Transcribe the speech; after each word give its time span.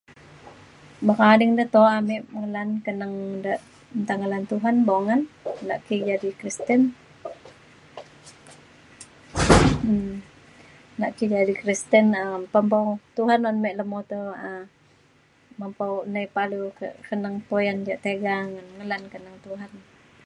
boka 1.07 1.23
ading 1.33 1.53
de, 1.57 1.63
to'a 1.73 1.95
mik 2.09 2.21
ngelan 2.39 2.69
teneng 2.85 3.15
da' 3.45 3.61
nta 4.03 4.13
ngelan 4.19 4.43
Tuhan, 4.51 4.75
bongan 4.89 5.21
naki 5.69 5.95
jadi 6.09 6.29
Kristen 6.39 6.81
um 9.89 10.11
naki 11.01 11.23
jadi 11.33 11.53
Kristian 11.61 12.05
um 12.23 12.41
pempau 12.53 12.87
Tuhan 13.17 13.41
un 13.49 13.57
mik 13.63 13.77
lemoto 13.79 14.21
um 14.49 14.63
mempau 15.61 15.93
nai 16.13 16.27
paliu 16.35 16.63
ke 16.79 16.87
keneng 17.07 17.35
poyan 17.47 17.77
ja 17.87 17.95
tega 18.05 18.35
ngan 18.51 18.67
ngelan 18.77 19.03
keneng 19.13 19.37
Tuhan. 19.45 19.71